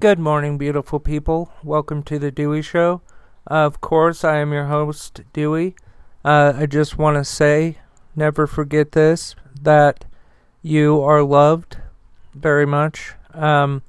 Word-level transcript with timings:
Good 0.00 0.20
morning, 0.20 0.58
beautiful 0.58 1.00
people. 1.00 1.50
Welcome 1.64 2.04
to 2.04 2.20
the 2.20 2.30
Dewey 2.30 2.62
Show. 2.62 3.02
of 3.48 3.80
course, 3.80 4.22
I 4.22 4.36
am 4.36 4.52
your 4.52 4.66
host, 4.66 5.22
Dewey. 5.32 5.74
Uh, 6.24 6.52
I 6.54 6.66
just 6.66 6.98
want 6.98 7.16
to 7.16 7.24
say, 7.24 7.78
never 8.14 8.46
forget 8.46 8.92
this, 8.92 9.34
that 9.60 10.04
you 10.62 11.00
are 11.00 11.24
loved 11.24 11.78
very 12.32 12.64
much. 12.64 13.14
Um, 13.34 13.82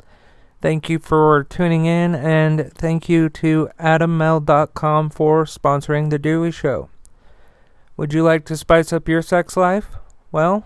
thank 0.63 0.89
you 0.89 0.97
for 0.97 1.43
tuning 1.43 1.85
in, 1.85 2.15
and 2.15 2.73
thank 2.73 3.07
you 3.07 3.29
to 3.29 3.69
AdamMale.com 3.79 5.11
for 5.11 5.45
sponsoring 5.45 6.09
the 6.09 6.17
Dewey 6.17 6.49
Show. 6.49 6.89
Would 7.97 8.15
you 8.15 8.23
like 8.23 8.45
to 8.45 8.57
spice 8.57 8.91
up 8.91 9.07
your 9.07 9.21
sex 9.21 9.55
life? 9.55 9.89
Well, 10.31 10.65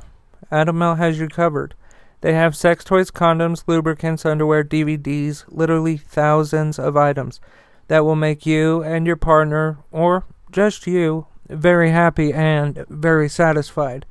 Adam 0.50 0.78
Male 0.78 0.96
has 0.96 1.20
you 1.20 1.28
covered. 1.28 1.76
They 2.24 2.36
have 2.36 2.56
sex 2.56 2.86
toys, 2.86 3.12
condoms, 3.12 3.66
lubricants, 3.68 4.26
underwear, 4.26 4.64
DVDs, 4.64 5.44
literally 5.50 5.98
thousands 5.98 6.80
of 6.80 6.96
items 6.96 7.42
that 7.90 8.06
will 8.06 8.16
make 8.16 8.46
you 8.46 8.82
and 8.82 9.06
your 9.06 9.18
partner, 9.18 9.80
or 9.92 10.24
just 10.50 10.88
you, 10.88 11.28
very 11.50 11.92
happy 11.92 12.32
and 12.32 12.86
very 12.88 13.28
satisfied. 13.28 14.06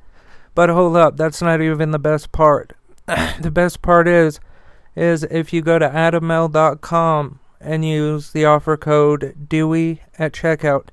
But 0.53 0.69
hold 0.69 0.95
up, 0.95 1.17
that's 1.17 1.41
not 1.41 1.59
even 1.59 1.89
the 1.89 1.97
best 1.97 2.31
part. 2.31 2.73
the 3.07 3.49
best 3.51 3.81
part 3.81 4.07
is 4.07 4.39
is 4.95 5.23
if 5.31 5.51
you 5.51 5.63
go 5.63 5.79
to 5.79 5.89
adammale.com 5.89 7.39
and 7.59 7.83
use 7.83 8.31
the 8.31 8.45
offer 8.45 8.77
code 8.77 9.47
Dewey 9.49 10.03
at 10.19 10.33
checkout, 10.33 10.89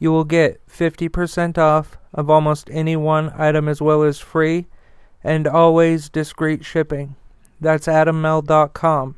you 0.00 0.10
will 0.10 0.24
get 0.24 0.66
50% 0.66 1.56
off 1.56 1.98
of 2.12 2.28
almost 2.28 2.68
any 2.72 2.96
one 2.96 3.32
item 3.36 3.68
as 3.68 3.80
well 3.80 4.02
as 4.02 4.18
free 4.18 4.66
and 5.22 5.46
always 5.46 6.08
discreet 6.08 6.64
shipping. 6.64 7.16
That's 7.60 7.86
adammale.com. 7.86 9.16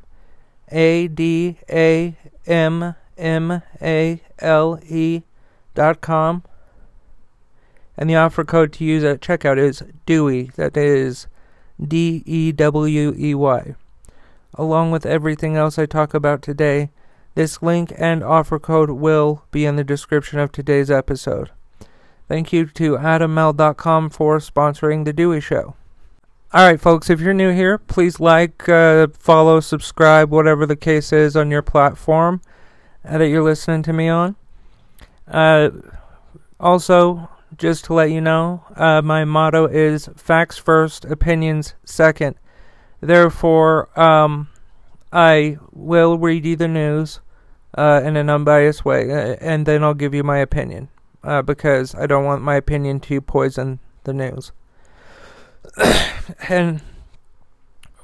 A 0.72 1.08
D 1.08 1.58
A 1.68 2.16
M 2.46 2.94
M 3.18 3.62
A 3.82 4.22
L 4.38 4.78
E 4.88 5.22
dot 5.74 6.00
com. 6.00 6.42
And 7.96 8.08
the 8.08 8.16
offer 8.16 8.44
code 8.44 8.72
to 8.74 8.84
use 8.84 9.04
at 9.04 9.20
checkout 9.20 9.58
is 9.58 9.82
DEWEY. 10.06 10.54
That 10.56 10.76
is 10.76 11.26
D 11.82 12.22
E 12.24 12.52
W 12.52 13.14
E 13.16 13.34
Y. 13.34 13.74
Along 14.54 14.90
with 14.90 15.06
everything 15.06 15.56
else 15.56 15.78
I 15.78 15.86
talk 15.86 16.14
about 16.14 16.42
today, 16.42 16.90
this 17.34 17.62
link 17.62 17.92
and 17.96 18.22
offer 18.24 18.58
code 18.58 18.90
will 18.90 19.44
be 19.50 19.64
in 19.64 19.76
the 19.76 19.84
description 19.84 20.38
of 20.38 20.50
today's 20.50 20.90
episode. 20.90 21.50
Thank 22.28 22.52
you 22.52 22.66
to 22.66 22.96
AdamMale.com 22.96 24.10
for 24.10 24.38
sponsoring 24.38 25.04
The 25.04 25.12
Dewey 25.12 25.40
Show. 25.40 25.74
All 26.52 26.66
right, 26.66 26.80
folks, 26.80 27.08
if 27.08 27.20
you're 27.20 27.32
new 27.32 27.52
here, 27.52 27.78
please 27.78 28.18
like, 28.18 28.68
uh, 28.68 29.06
follow, 29.16 29.60
subscribe, 29.60 30.30
whatever 30.30 30.66
the 30.66 30.74
case 30.74 31.12
is 31.12 31.36
on 31.36 31.48
your 31.48 31.62
platform 31.62 32.40
uh, 33.04 33.18
that 33.18 33.28
you're 33.28 33.44
listening 33.44 33.84
to 33.84 33.92
me 33.92 34.08
on. 34.08 34.34
Uh, 35.28 35.70
also, 36.58 37.30
just 37.56 37.84
to 37.84 37.94
let 37.94 38.10
you 38.10 38.20
know, 38.20 38.64
uh, 38.74 39.00
my 39.00 39.24
motto 39.24 39.66
is 39.66 40.08
facts 40.16 40.58
first, 40.58 41.04
opinions 41.04 41.74
second. 41.84 42.34
Therefore, 43.00 43.88
um, 43.96 44.48
I 45.12 45.58
will 45.70 46.18
read 46.18 46.44
you 46.44 46.56
the 46.56 46.66
news 46.66 47.20
uh, 47.78 48.00
in 48.02 48.16
an 48.16 48.28
unbiased 48.28 48.84
way, 48.84 49.08
uh, 49.12 49.36
and 49.40 49.66
then 49.66 49.84
I'll 49.84 49.94
give 49.94 50.14
you 50.14 50.24
my 50.24 50.38
opinion 50.38 50.88
because 51.44 51.94
I 51.94 52.06
don't 52.06 52.24
want 52.24 52.42
my 52.42 52.56
opinion 52.56 52.98
to 53.00 53.20
poison 53.20 53.78
the 54.02 54.12
news. 54.12 54.50
And 56.48 56.80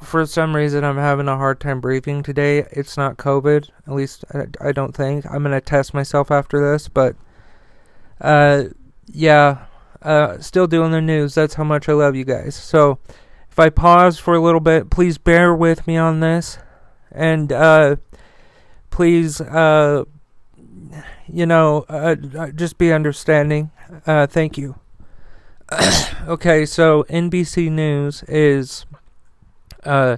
for 0.02 0.26
some 0.26 0.54
reason, 0.54 0.84
I'm 0.84 0.96
having 0.96 1.28
a 1.28 1.36
hard 1.36 1.60
time 1.60 1.80
breathing 1.80 2.22
today. 2.22 2.66
It's 2.70 2.96
not 2.96 3.16
COVID, 3.16 3.68
at 3.86 3.92
least 3.92 4.24
I, 4.60 4.72
don't 4.72 4.94
think. 4.94 5.26
I'm 5.26 5.42
gonna 5.42 5.60
test 5.60 5.94
myself 5.94 6.30
after 6.30 6.72
this, 6.72 6.88
but 6.88 7.16
uh, 8.20 8.64
yeah, 9.06 9.66
uh, 10.02 10.38
still 10.38 10.66
doing 10.66 10.92
the 10.92 11.00
news. 11.00 11.34
That's 11.34 11.54
how 11.54 11.64
much 11.64 11.88
I 11.88 11.92
love 11.92 12.14
you 12.14 12.24
guys. 12.24 12.54
So 12.54 12.98
if 13.50 13.58
I 13.58 13.70
pause 13.70 14.18
for 14.18 14.34
a 14.34 14.40
little 14.40 14.60
bit, 14.60 14.90
please 14.90 15.18
bear 15.18 15.54
with 15.54 15.86
me 15.86 15.96
on 15.96 16.20
this, 16.20 16.58
and 17.10 17.52
uh, 17.52 17.96
please, 18.90 19.40
uh, 19.40 20.04
you 21.26 21.46
know, 21.46 21.84
uh, 21.88 22.16
uh 22.38 22.50
just 22.50 22.78
be 22.78 22.92
understanding. 22.92 23.70
Uh, 24.06 24.26
thank 24.26 24.58
you. 24.58 24.76
okay, 26.28 26.64
so 26.64 27.04
NBC 27.10 27.70
News 27.72 28.22
is 28.24 28.86
uh 29.84 30.16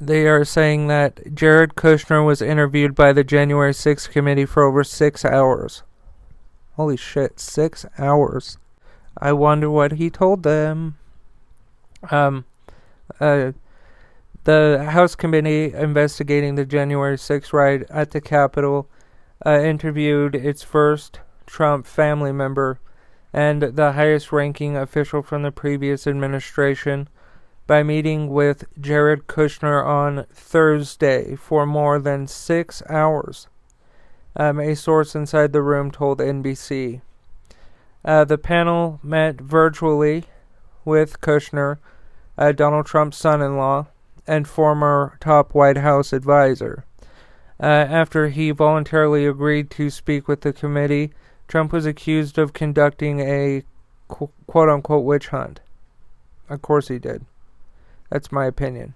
they 0.00 0.26
are 0.26 0.44
saying 0.44 0.88
that 0.88 1.34
Jared 1.34 1.76
Kushner 1.76 2.26
was 2.26 2.42
interviewed 2.42 2.96
by 2.96 3.12
the 3.12 3.22
January 3.22 3.72
6th 3.72 4.10
committee 4.10 4.44
for 4.44 4.64
over 4.64 4.82
6 4.82 5.24
hours. 5.24 5.84
Holy 6.72 6.96
shit, 6.96 7.38
6 7.38 7.86
hours. 7.96 8.58
I 9.16 9.32
wonder 9.32 9.70
what 9.70 9.92
he 9.92 10.10
told 10.10 10.42
them. 10.42 10.96
Um 12.10 12.44
uh 13.20 13.52
the 14.42 14.88
House 14.90 15.14
committee 15.14 15.72
investigating 15.72 16.56
the 16.56 16.66
January 16.66 17.16
6th 17.16 17.52
riot 17.52 17.86
at 17.88 18.10
the 18.10 18.20
Capitol 18.20 18.88
uh, 19.46 19.60
interviewed 19.60 20.34
its 20.34 20.62
first 20.62 21.20
Trump 21.46 21.86
family 21.86 22.32
member 22.32 22.80
and 23.34 23.62
the 23.62 23.92
highest 23.92 24.30
ranking 24.30 24.76
official 24.76 25.20
from 25.20 25.42
the 25.42 25.50
previous 25.50 26.06
administration 26.06 27.08
by 27.66 27.82
meeting 27.82 28.28
with 28.28 28.64
Jared 28.80 29.26
Kushner 29.26 29.84
on 29.84 30.24
Thursday 30.32 31.34
for 31.34 31.66
more 31.66 31.98
than 31.98 32.28
six 32.28 32.80
hours. 32.88 33.48
Um, 34.36 34.60
a 34.60 34.76
source 34.76 35.16
inside 35.16 35.52
the 35.52 35.62
room 35.62 35.90
told 35.90 36.20
NBC. 36.20 37.00
Uh, 38.04 38.24
the 38.24 38.38
panel 38.38 39.00
met 39.02 39.40
virtually 39.40 40.24
with 40.84 41.20
Kushner, 41.20 41.78
uh, 42.38 42.52
Donald 42.52 42.86
Trump's 42.86 43.16
son 43.16 43.42
in 43.42 43.56
law, 43.56 43.88
and 44.28 44.46
former 44.46 45.16
top 45.18 45.54
White 45.54 45.78
House 45.78 46.12
advisor. 46.12 46.84
Uh, 47.58 47.66
after 47.66 48.28
he 48.28 48.52
voluntarily 48.52 49.26
agreed 49.26 49.70
to 49.70 49.90
speak 49.90 50.28
with 50.28 50.42
the 50.42 50.52
committee, 50.52 51.12
Trump 51.48 51.72
was 51.72 51.86
accused 51.86 52.38
of 52.38 52.52
conducting 52.52 53.20
a 53.20 53.62
quote 54.08 54.68
unquote 54.68 55.04
witch 55.04 55.28
hunt. 55.28 55.60
Of 56.48 56.62
course 56.62 56.88
he 56.88 56.98
did. 56.98 57.24
That's 58.10 58.30
my 58.30 58.46
opinion. 58.46 58.94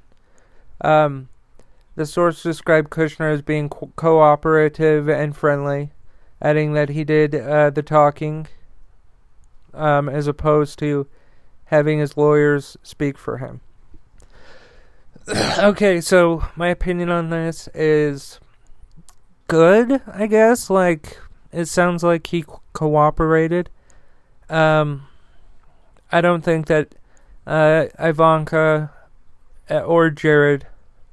Um, 0.80 1.28
the 1.96 2.06
source 2.06 2.42
described 2.42 2.90
Kushner 2.90 3.32
as 3.32 3.42
being 3.42 3.68
co- 3.68 3.90
cooperative 3.96 5.08
and 5.08 5.36
friendly, 5.36 5.90
adding 6.40 6.74
that 6.74 6.90
he 6.90 7.04
did 7.04 7.34
uh, 7.34 7.70
the 7.70 7.82
talking 7.82 8.46
um, 9.74 10.08
as 10.08 10.26
opposed 10.26 10.78
to 10.80 11.06
having 11.66 11.98
his 11.98 12.16
lawyers 12.16 12.76
speak 12.82 13.18
for 13.18 13.38
him. 13.38 13.60
okay, 15.58 16.00
so 16.00 16.44
my 16.56 16.68
opinion 16.68 17.10
on 17.10 17.30
this 17.30 17.68
is 17.74 18.40
good, 19.48 20.00
I 20.06 20.26
guess. 20.26 20.70
Like, 20.70 21.18
it 21.52 21.66
sounds 21.66 22.02
like 22.02 22.26
he 22.28 22.42
co- 22.42 22.60
cooperated. 22.72 23.70
Um, 24.48 25.06
I 26.10 26.20
don't 26.20 26.42
think 26.42 26.66
that 26.66 26.94
uh, 27.46 27.86
Ivanka 27.98 28.90
uh, 29.70 29.80
or 29.80 30.10
Jared 30.10 30.66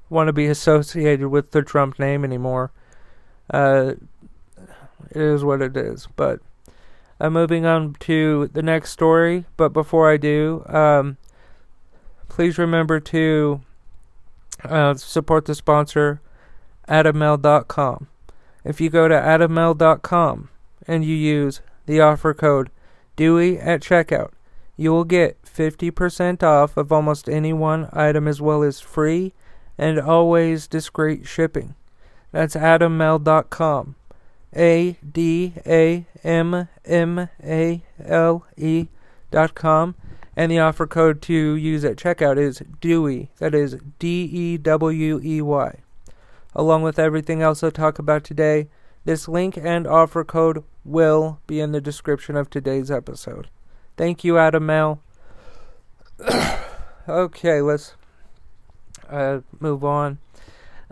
want 0.10 0.28
to 0.28 0.34
be 0.34 0.46
associated 0.46 1.28
with 1.28 1.52
the 1.52 1.62
Trump 1.62 2.00
name 2.00 2.24
anymore. 2.24 2.72
Uh, 3.50 3.94
it 5.12 5.22
is 5.22 5.44
what 5.44 5.62
it 5.62 5.76
is. 5.76 6.08
But 6.16 6.40
I'm 7.20 7.34
moving 7.34 7.66
on 7.66 7.96
to 8.02 8.50
the 8.54 8.62
next 8.62 8.92
story. 8.92 9.46
But 9.58 9.70
before 9.70 10.12
I 10.12 10.18
do, 10.18 10.64
um, 10.68 11.18
please 12.28 12.58
remember 12.58 13.00
to 13.00 13.62
uh, 14.64 14.96
support 14.96 15.46
the 15.46 15.56
sponsor, 15.56 16.22
AdamMale.com. 16.88 18.08
If 18.66 18.82
you 18.82 18.90
go 18.90 19.08
to 19.08 19.14
adammale.com 19.14 20.50
and 20.88 21.06
you 21.06 21.16
use 21.16 21.62
the 21.86 22.02
offer 22.02 22.34
code 22.34 22.72
Dewey 23.16 23.60
at 23.60 23.82
checkout, 23.82 24.32
you 24.76 24.92
will 24.92 25.04
get 25.04 25.42
50% 25.44 26.42
off 26.42 26.76
of 26.76 26.92
almost 26.92 27.30
any 27.30 27.54
one 27.54 27.88
item 27.94 28.28
as 28.28 28.42
well 28.42 28.64
as 28.64 28.82
free 28.82 29.34
and 29.78 30.00
always 30.00 30.68
discreet 30.68 31.28
shipping. 31.28 31.76
That's 32.32 32.56
adammale.com. 32.56 33.96
A 34.58 34.98
D 35.10 35.54
A 35.66 36.06
M 36.24 36.68
M 36.86 37.30
A 37.44 37.84
L 38.04 38.46
E 38.58 38.88
dot 39.30 39.54
com. 39.54 39.96
And 40.36 40.52
the 40.52 40.60
offer 40.60 40.88
code 40.88 41.22
to 41.24 41.34
use 41.34 41.86
at 41.86 41.98
checkout 41.98 42.38
is 42.38 42.62
Dewey. 42.82 43.30
That 43.40 43.54
is 43.54 43.78
D 44.00 44.24
E 44.24 44.58
W 44.58 45.22
E 45.24 45.42
Y 45.42 45.80
along 46.56 46.84
with 46.84 46.98
everything 46.98 47.42
else 47.42 47.64
I'll 47.64 47.72
talk 47.72 48.00
about 48.00 48.24
today. 48.24 48.70
This 49.04 49.28
link 49.28 49.58
and 49.58 49.86
offer 49.86 50.24
code 50.24 50.64
will 50.84 51.40
be 51.46 51.60
in 51.60 51.72
the 51.72 51.82
description 51.82 52.36
of 52.36 52.50
today's 52.50 52.90
episode. 52.90 53.50
Thank 53.98 54.24
you, 54.24 54.38
Adam 54.38 54.66
Male. 54.66 55.02
okay, 57.10 57.62
let's 57.62 57.96
uh, 59.10 59.42
move 59.60 59.84
on. 59.84 60.20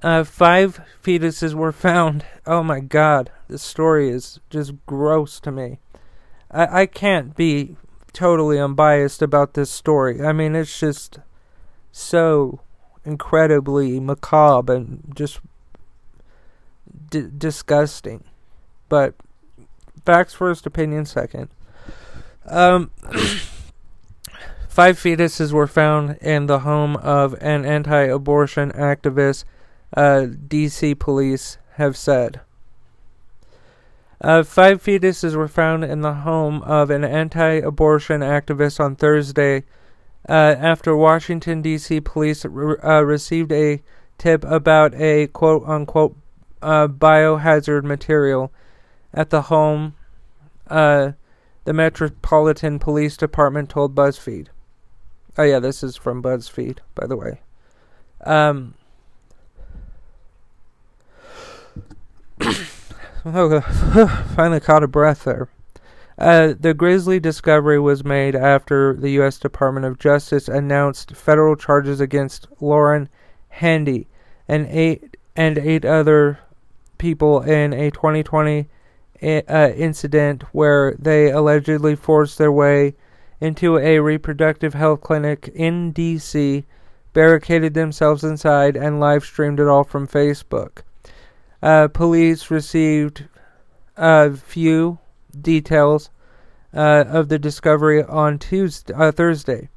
Uh, 0.02 0.24
five 0.24 0.82
fetuses 1.02 1.54
were 1.54 1.72
found. 1.72 2.26
Oh 2.46 2.62
my 2.62 2.82
god, 2.82 3.32
this 3.48 3.62
story 3.62 4.10
is 4.10 4.40
just 4.50 4.74
gross 4.86 5.40
to 5.40 5.52
me. 5.52 5.80
I, 6.52 6.82
I 6.82 6.86
can't 6.86 7.36
be 7.36 7.78
totally 8.12 8.60
unbiased 8.60 9.22
about 9.22 9.54
this 9.54 9.72
story. 9.72 10.24
I 10.24 10.34
mean, 10.34 10.56
it's 10.56 10.80
just 10.80 11.20
so 11.92 12.62
incredibly 13.06 14.00
macabre 14.00 14.76
and 14.76 15.14
just 15.16 15.40
d- 17.14 17.30
disgusting. 17.38 18.24
But 18.90 19.14
facts 20.04 20.34
first, 20.34 20.66
opinion 20.66 21.06
second. 21.06 21.50
Um, 22.46 22.90
five 24.68 24.98
fetuses 24.98 25.52
were 25.52 25.68
found 25.68 26.18
in 26.18 26.48
the 26.48 26.60
home 26.60 26.96
of 26.98 27.34
an 27.36 27.66
anti-abortion 27.66 28.72
activist. 28.72 29.46
Uh, 29.96 30.26
DC 30.48 30.98
police 30.98 31.60
have 31.76 31.96
said. 31.96 32.42
Uh, 34.20 34.42
five 34.42 34.82
fetuses 34.82 35.36
were 35.36 35.48
found 35.48 35.84
in 35.84 36.02
the 36.02 36.14
home 36.14 36.64
of 36.64 36.90
an 36.90 37.04
anti 37.04 37.56
abortion 37.56 38.22
activist 38.22 38.80
on 38.80 38.96
Thursday 38.96 39.64
uh, 40.28 40.56
after 40.58 40.96
Washington, 40.96 41.62
D.C. 41.62 42.00
police 42.02 42.46
re- 42.46 42.78
uh, 42.82 43.02
received 43.02 43.52
a 43.52 43.82
tip 44.18 44.44
about 44.46 44.96
a 44.96 45.28
quote 45.28 45.64
unquote 45.68 46.16
uh, 46.64 46.88
biohazard 46.88 47.84
material 47.84 48.52
at 49.14 49.30
the 49.30 49.44
home, 49.44 49.96
uh, 50.68 51.12
the 51.66 51.74
Metropolitan 51.74 52.80
Police 52.80 53.16
Department 53.18 53.70
told 53.70 53.94
BuzzFeed. 53.94 54.48
Oh, 55.38 55.44
yeah, 55.44 55.60
this 55.60 55.84
is 55.84 55.96
from 55.96 56.24
BuzzFeed, 56.24 56.80
by 56.96 57.06
the 57.08 57.18
way. 57.18 57.42
Um, 58.24 58.76
oh, 63.26 63.62
finally 64.36 64.60
caught 64.60 64.84
a 64.84 64.88
breath 64.88 65.24
there. 65.26 65.50
Uh, 66.18 66.54
the 66.60 66.74
grisly 66.74 67.20
discovery 67.20 67.80
was 67.80 68.04
made 68.04 68.36
after 68.36 68.96
the 68.96 69.10
U.S. 69.12 69.40
Department 69.40 69.86
of 69.86 69.98
Justice 69.98 70.48
announced 70.48 71.16
federal 71.16 71.56
charges 71.56 72.00
against 72.00 72.48
Lauren 72.62 73.10
Handy 73.50 74.08
and 74.48 74.68
eight 74.68 75.18
and 75.36 75.58
eight 75.58 75.86
other 75.86 76.40
people 77.04 77.42
in 77.42 77.74
a 77.74 77.92
2020 77.92 78.70
uh, 79.22 79.72
incident 79.76 80.42
where 80.54 80.96
they 80.98 81.30
allegedly 81.32 81.98
forced 81.98 82.38
their 82.38 82.52
way 82.52 82.96
into 83.42 83.78
a 83.78 84.00
reproductive 84.00 84.74
health 84.74 85.02
clinic 85.02 85.52
in 85.54 85.92
D.C., 85.92 86.64
barricaded 87.12 87.74
themselves 87.74 88.24
inside, 88.24 88.78
and 88.78 89.02
live 89.02 89.26
streamed 89.26 89.60
it 89.60 89.68
all 89.68 89.84
from 89.84 90.08
Facebook. 90.08 90.84
Uh, 91.62 91.90
police 91.90 92.50
received 92.50 93.26
a 93.98 94.32
few 94.32 94.98
details 95.42 96.10
uh, 96.74 97.04
of 97.10 97.28
the 97.28 97.38
discovery 97.38 98.02
on 98.02 98.40
Tuesday, 98.40 98.94
uh, 98.94 99.12
Thursday, 99.12 99.68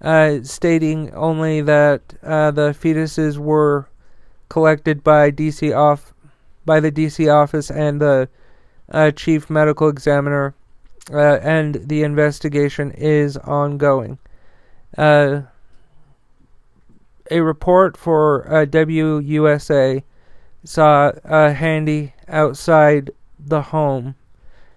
uh, 0.00 0.38
stating 0.42 1.14
only 1.14 1.60
that 1.60 2.14
uh, 2.20 2.50
the 2.50 2.70
fetuses 2.72 3.38
were 3.38 3.86
collected 4.48 5.04
by 5.04 5.30
DC 5.30 5.72
off 5.74 6.13
by 6.64 6.80
the 6.80 6.92
DC 6.92 7.32
office 7.32 7.70
and 7.70 8.00
the 8.00 8.28
uh, 8.90 9.10
chief 9.10 9.48
medical 9.50 9.88
examiner, 9.88 10.54
and 11.12 11.74
the 11.88 12.02
investigation 12.02 12.90
is 12.92 13.36
ongoing. 13.38 14.18
a 14.96 15.46
report 17.30 17.96
for 17.96 18.46
WUSA 18.48 20.02
saw 20.64 21.12
handy 21.24 22.14
outside 22.28 23.10
the 23.38 23.62
home 23.62 24.14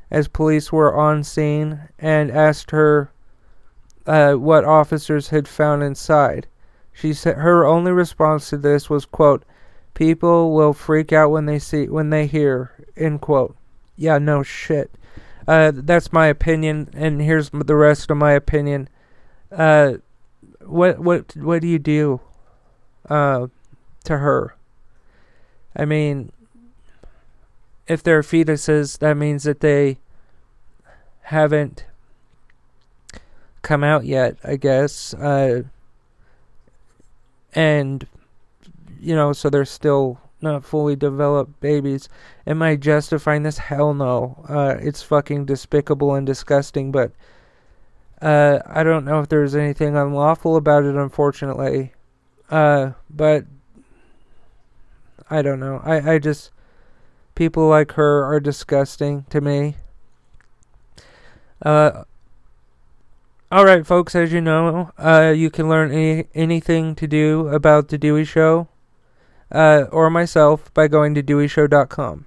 as 0.09 0.27
police 0.27 0.71
were 0.71 0.95
on 0.95 1.23
scene 1.23 1.79
and 1.99 2.31
asked 2.31 2.71
her 2.71 3.11
uh, 4.05 4.33
what 4.33 4.63
officers 4.63 5.29
had 5.29 5.47
found 5.47 5.83
inside. 5.83 6.47
She 6.93 7.13
said 7.13 7.35
her 7.37 7.65
only 7.65 7.91
response 7.91 8.49
to 8.49 8.57
this 8.57 8.89
was, 8.89 9.05
"quote 9.05 9.43
People 9.97 10.53
will 10.53 10.73
freak 10.73 11.11
out 11.11 11.31
when 11.31 11.47
they 11.47 11.57
see 11.57 11.87
when 11.87 12.11
they 12.11 12.27
hear." 12.27 12.71
End 12.95 13.19
quote. 13.19 13.55
Yeah, 13.95 14.19
no 14.19 14.43
shit. 14.43 14.91
Uh, 15.47 15.71
that's 15.73 16.13
my 16.13 16.27
opinion, 16.27 16.89
and 16.93 17.19
here's 17.19 17.49
the 17.49 17.75
rest 17.75 18.11
of 18.11 18.17
my 18.17 18.33
opinion. 18.33 18.89
Uh, 19.51 19.93
what 20.63 20.99
what 20.99 21.35
what 21.35 21.63
do 21.63 21.67
you 21.67 21.79
do? 21.79 22.21
Uh, 23.09 23.47
to 24.03 24.19
her. 24.19 24.53
I 25.75 25.85
mean, 25.85 26.31
if 27.87 28.03
they're 28.03 28.21
fetuses, 28.21 28.99
that 28.99 29.17
means 29.17 29.43
that 29.45 29.61
they 29.61 29.97
haven't 31.21 31.85
come 33.61 33.83
out 33.83 34.05
yet, 34.05 34.37
I 34.43 34.57
guess. 34.57 35.13
Uh, 35.13 35.63
and, 37.53 38.07
you 39.07 39.15
know, 39.15 39.31
so 39.31 39.49
they're 39.49 39.63
still 39.63 40.19
not 40.41 40.65
fully 40.65 40.95
developed 40.95 41.61
babies. 41.61 42.09
Am 42.45 42.61
I 42.61 42.75
justifying 42.75 43.43
this? 43.43 43.57
Hell 43.57 43.93
no. 43.93 44.43
Uh, 44.49 44.75
it's 44.81 45.01
fucking 45.01 45.45
despicable 45.45 46.13
and 46.13 46.27
disgusting, 46.27 46.91
but 46.91 47.13
uh, 48.21 48.59
I 48.65 48.83
don't 48.83 49.05
know 49.05 49.21
if 49.21 49.29
there's 49.29 49.55
anything 49.55 49.95
unlawful 49.95 50.57
about 50.57 50.83
it, 50.83 50.95
unfortunately. 50.95 51.93
Uh, 52.49 52.91
but 53.09 53.45
I 55.29 55.41
don't 55.41 55.61
know. 55.61 55.81
I, 55.85 56.15
I 56.15 56.19
just 56.19 56.51
people 57.33 57.69
like 57.69 57.93
her 57.93 58.25
are 58.25 58.41
disgusting 58.41 59.25
to 59.29 59.39
me. 59.39 59.77
Uh, 61.61 62.03
all 63.49 63.63
right, 63.63 63.87
folks. 63.87 64.15
As 64.15 64.33
you 64.33 64.41
know, 64.41 64.91
uh, 64.97 65.33
you 65.33 65.49
can 65.49 65.69
learn 65.69 65.93
any, 65.93 66.27
anything 66.35 66.93
to 66.95 67.07
do 67.07 67.47
about 67.47 67.87
the 67.87 67.97
Dewey 67.97 68.25
Show, 68.25 68.67
uh, 69.51 69.85
or 69.91 70.09
myself 70.09 70.73
by 70.73 70.87
going 70.87 71.13
to 71.15 71.23
DeweyShow.com. 71.23 72.25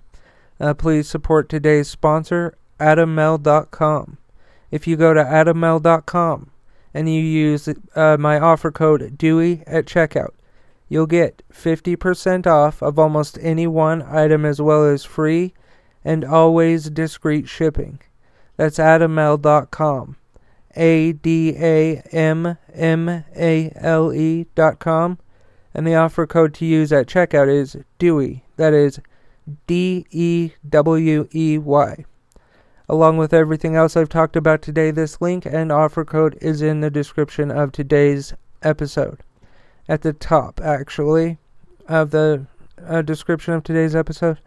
Uh, 0.58 0.74
please 0.74 1.08
support 1.08 1.48
today's 1.48 1.88
sponsor, 1.88 2.56
AdamMale.com. 2.78 4.18
If 4.70 4.86
you 4.86 4.96
go 4.96 5.14
to 5.14 5.22
AdamMale.com 5.22 6.50
and 6.92 7.08
you 7.08 7.20
use 7.20 7.68
uh, 7.94 8.16
my 8.18 8.38
offer 8.38 8.70
code 8.70 9.16
Dewey 9.16 9.62
at 9.66 9.86
checkout, 9.86 10.32
you'll 10.88 11.06
get 11.06 11.42
50% 11.52 12.46
off 12.46 12.82
of 12.82 12.98
almost 12.98 13.38
any 13.40 13.66
one 13.66 14.02
item 14.02 14.44
as 14.44 14.60
well 14.60 14.84
as 14.84 15.04
free 15.04 15.54
and 16.04 16.24
always 16.24 16.90
discreet 16.90 17.48
shipping. 17.48 18.00
That's 18.56 18.78
adammale.com. 18.78 20.16
A 20.76 21.12
D 21.12 21.56
A 21.56 21.96
M 22.12 22.56
M 22.72 23.24
A 23.36 23.72
L 23.74 24.12
E 24.12 24.46
dot 24.54 24.78
com. 24.78 25.18
And 25.74 25.86
the 25.86 25.94
offer 25.94 26.26
code 26.26 26.54
to 26.54 26.64
use 26.66 26.92
at 26.92 27.06
checkout 27.06 27.48
is 27.48 27.76
Dewey. 27.98 28.44
That 28.56 28.74
is 28.74 29.00
D 29.66 30.04
E 30.10 30.52
W 30.68 31.28
E 31.32 31.58
Y. 31.58 32.04
Along 32.88 33.16
with 33.16 33.32
everything 33.32 33.76
else 33.76 33.96
I've 33.96 34.08
talked 34.08 34.34
about 34.34 34.62
today, 34.62 34.90
this 34.90 35.20
link 35.20 35.46
and 35.46 35.70
offer 35.70 36.04
code 36.04 36.36
is 36.40 36.60
in 36.60 36.80
the 36.80 36.90
description 36.90 37.50
of 37.50 37.70
today's 37.70 38.34
episode 38.62 39.20
at 39.88 40.02
the 40.02 40.12
top, 40.12 40.60
actually, 40.60 41.38
of 41.88 42.10
the 42.10 42.46
uh, 42.84 43.02
description 43.02 43.54
of 43.54 43.62
today's 43.62 43.94
episode. 43.94 44.40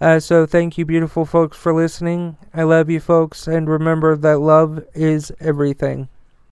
Uh, 0.00 0.20
so, 0.20 0.46
thank 0.46 0.78
you, 0.78 0.84
beautiful 0.84 1.24
folks, 1.24 1.56
for 1.56 1.74
listening. 1.74 2.36
I 2.54 2.62
love 2.62 2.88
you, 2.88 3.00
folks, 3.00 3.46
and 3.48 3.68
remember 3.68 4.16
that 4.16 4.38
love 4.38 4.84
is 4.94 5.32
everything. 5.40 6.08